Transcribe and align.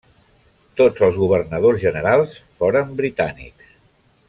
Tots 0.81 1.03
els 1.07 1.19
governadors 1.23 1.83
generals 1.85 2.33
foren 2.61 2.97
britànics. 3.03 3.71